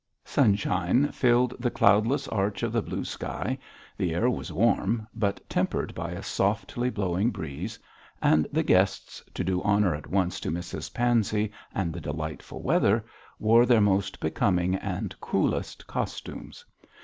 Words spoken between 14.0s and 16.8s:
becoming and coolest costumes.